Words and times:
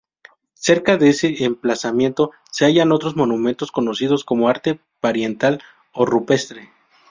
Cerca 0.55 0.97
de 0.97 1.09
ese 1.09 1.43
emplazamiento, 1.43 2.31
se 2.51 2.65
hallan 2.65 2.91
otros 2.91 3.15
monumentos 3.15 3.71
conocidos 3.71 4.23
como 4.23 4.49
arte 4.49 4.79
parietal 4.99 5.61
o 5.93 6.07
rupestre. 6.07 6.71